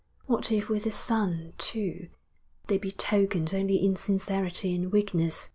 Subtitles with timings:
[0.25, 2.09] What if with the son, too,
[2.65, 5.47] they betokened only insincerity and weakness?